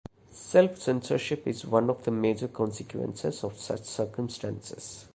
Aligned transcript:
Self-censorship 0.31 1.45
is 1.45 1.63
one 1.67 1.87
of 1.87 2.05
the 2.05 2.09
major 2.09 2.47
consequences 2.47 3.43
of 3.43 3.59
such 3.59 3.83
circumstances. 3.83 5.05